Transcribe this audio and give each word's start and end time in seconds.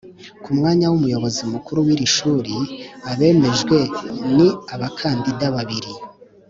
Ku 0.43 0.49
mwanya 0.57 0.85
w’Umuyobozi 0.91 1.41
mukuru 1.53 1.79
w’iri 1.85 2.07
shuri, 2.15 2.55
abemejwe 3.11 3.77
ni 4.35 4.47
abakandida 4.73 5.45
babiri 5.55 5.91